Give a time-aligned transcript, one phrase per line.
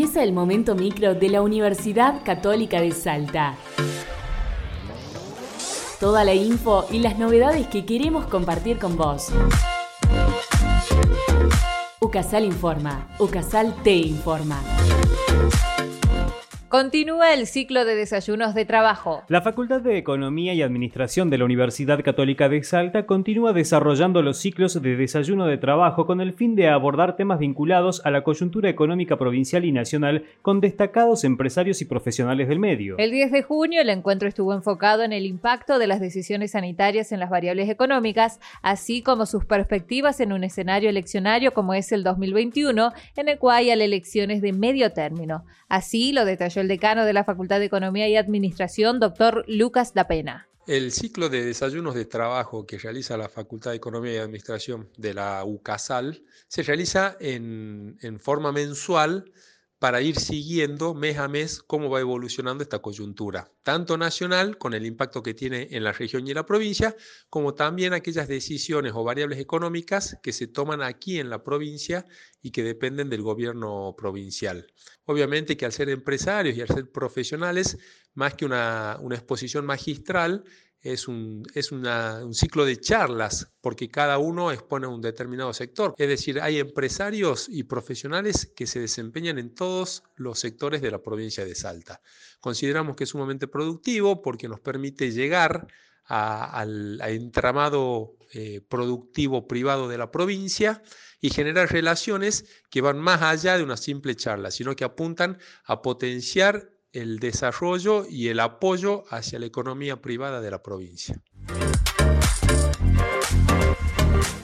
[0.00, 3.54] Empieza el momento micro de la Universidad Católica de Salta.
[6.00, 9.28] Toda la info y las novedades que queremos compartir con vos.
[12.00, 13.08] Ucasal informa.
[13.18, 14.62] Ucasal te informa.
[16.70, 19.24] Continúa el ciclo de desayunos de trabajo.
[19.26, 24.38] La Facultad de Economía y Administración de la Universidad Católica de Salta continúa desarrollando los
[24.38, 28.70] ciclos de desayuno de trabajo con el fin de abordar temas vinculados a la coyuntura
[28.70, 32.94] económica provincial y nacional con destacados empresarios y profesionales del medio.
[32.98, 37.10] El 10 de junio el encuentro estuvo enfocado en el impacto de las decisiones sanitarias
[37.10, 42.04] en las variables económicas, así como sus perspectivas en un escenario eleccionario como es el
[42.04, 45.44] 2021, en el cual hay elecciones de medio término.
[45.68, 50.48] Así lo detalló el decano de la Facultad de Economía y Administración, doctor Lucas Dapena.
[50.66, 55.14] El ciclo de desayunos de trabajo que realiza la Facultad de Economía y Administración de
[55.14, 59.32] la UCASAL se realiza en, en forma mensual
[59.80, 64.84] para ir siguiendo mes a mes cómo va evolucionando esta coyuntura, tanto nacional, con el
[64.84, 66.94] impacto que tiene en la región y en la provincia,
[67.30, 72.04] como también aquellas decisiones o variables económicas que se toman aquí en la provincia
[72.42, 74.66] y que dependen del gobierno provincial.
[75.06, 77.78] Obviamente que al ser empresarios y al ser profesionales,
[78.12, 80.44] más que una, una exposición magistral,
[80.82, 85.94] es, un, es un ciclo de charlas, porque cada uno expone un determinado sector.
[85.98, 91.02] Es decir, hay empresarios y profesionales que se desempeñan en todos los sectores de la
[91.02, 92.00] provincia de Salta.
[92.40, 95.66] Consideramos que es sumamente productivo porque nos permite llegar
[96.06, 100.82] al entramado eh, productivo privado de la provincia
[101.20, 105.82] y generar relaciones que van más allá de una simple charla, sino que apuntan a
[105.82, 111.22] potenciar el desarrollo y el apoyo hacia la economía privada de la provincia.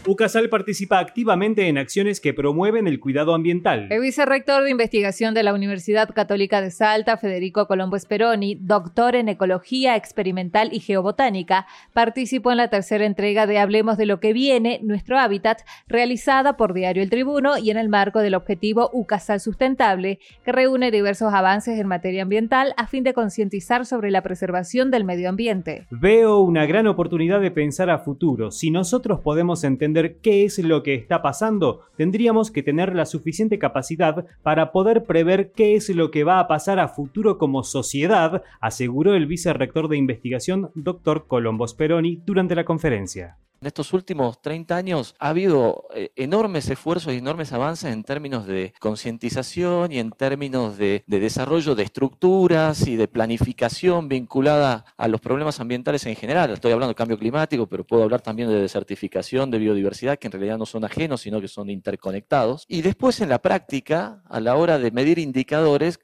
[0.09, 3.89] UCASAL participa activamente en acciones que promueven el cuidado ambiental.
[3.91, 9.29] El vicerrector de investigación de la Universidad Católica de Salta, Federico Colombo Speroni, doctor en
[9.29, 14.79] Ecología Experimental y Geobotánica, participó en la tercera entrega de Hablemos de lo que viene,
[14.85, 20.21] nuestro hábitat, realizada por Diario El Tribuno y en el marco del objetivo UCASAL Sustentable,
[20.45, 25.03] que reúne diversos avances en materia ambiental a fin de concientizar sobre la preservación del
[25.03, 25.85] medio ambiente.
[25.91, 28.53] Veo una gran oportunidad de pensar a futuro.
[28.53, 33.59] Si nosotros podemos entender qué es lo que está pasando, tendríamos que tener la suficiente
[33.59, 38.43] capacidad para poder prever qué es lo que va a pasar a futuro como sociedad,
[38.61, 41.27] aseguró el vicerrector de investigación, Dr.
[41.27, 43.39] Colombo Speroni, durante la conferencia.
[43.61, 48.47] En estos últimos 30 años ha habido eh, enormes esfuerzos y enormes avances en términos
[48.47, 55.23] de concientización y en términos de, desarrollo de estructuras y de planificación vinculada a los
[55.23, 56.51] problemas ambientales en general.
[56.51, 60.33] Estoy hablando de cambio climático, pero puedo hablar también de desertificación, de biodiversidad, que en
[60.33, 62.67] realidad no son ajenos, sino que son interconectados.
[62.69, 65.99] Y después en la práctica, a la hora de medir indicadores,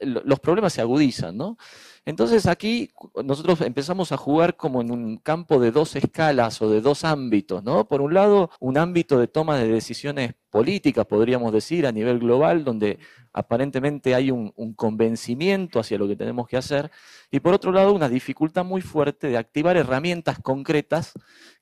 [0.00, 1.56] los problemas se agudizan, ¿no?
[2.04, 2.90] Entonces aquí
[3.24, 7.62] nosotros empezamos a jugar como en un campo de dos escalas o de dos ámbitos,
[7.62, 7.86] ¿no?
[7.86, 12.62] Por un lado, un ámbito de toma de decisiones políticas, podríamos decir, a nivel global,
[12.62, 12.98] donde
[13.32, 16.90] aparentemente hay un, convencimiento hacia lo que tenemos que hacer,
[17.30, 21.14] y por otro lado, una dificultad muy fuerte de activar herramientas concretas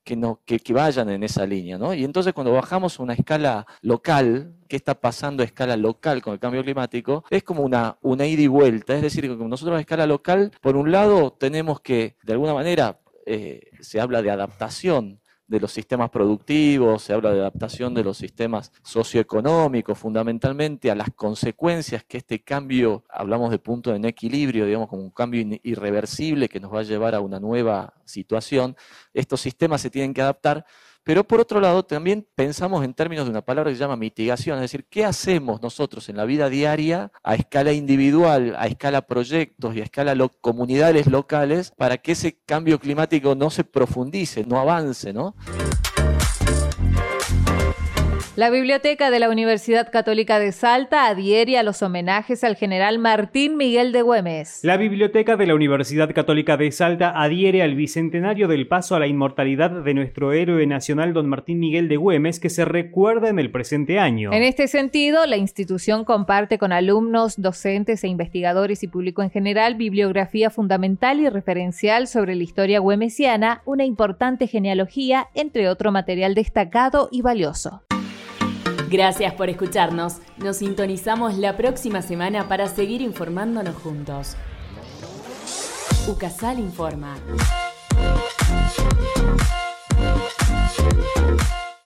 [0.03, 1.93] que, no, que, vayan en esa línea, ¿no?
[1.93, 6.33] Y entonces cuando bajamos a una escala local, ¿qué está pasando a escala local con
[6.33, 7.23] el cambio climático?
[7.29, 10.75] Es como una, una ida y vuelta, es decir, que nosotros a escala local, por
[10.75, 15.20] un lado, tenemos que, de alguna manera, eh, se habla de adaptación
[15.51, 21.09] de los sistemas productivos, se habla de adaptación de los sistemas socioeconómicos, fundamentalmente a las
[21.13, 26.61] consecuencias que este cambio, hablamos de punto de equilibrio, digamos como un cambio irreversible que
[26.61, 28.77] nos va a llevar a una nueva situación,
[29.13, 30.65] estos sistemas se tienen que adaptar,
[31.03, 34.57] pero por otro lado, también pensamos en términos de una palabra que se llama mitigación,
[34.57, 39.75] es decir, ¿qué hacemos nosotros en la vida diaria a escala individual, a escala proyectos
[39.75, 45.13] y a escala comunidades locales para que ese cambio climático no se profundice, no avance,
[45.13, 45.35] ¿no?
[48.37, 53.57] La Biblioteca de la Universidad Católica de Salta adhiere a los homenajes al general Martín
[53.57, 54.61] Miguel de Güemes.
[54.63, 59.07] La Biblioteca de la Universidad Católica de Salta adhiere al bicentenario del paso a la
[59.07, 63.51] inmortalidad de nuestro héroe nacional don Martín Miguel de Güemes que se recuerda en el
[63.51, 64.31] presente año.
[64.31, 69.75] En este sentido, la institución comparte con alumnos, docentes e investigadores y público en general
[69.75, 77.09] bibliografía fundamental y referencial sobre la historia güemesiana, una importante genealogía, entre otro material destacado
[77.11, 77.83] y valioso.
[78.91, 80.17] Gracias por escucharnos.
[80.35, 84.35] Nos sintonizamos la próxima semana para seguir informándonos juntos.
[86.09, 87.15] UCASAL informa.